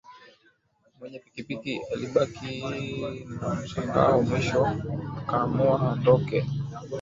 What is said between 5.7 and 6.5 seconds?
aondoke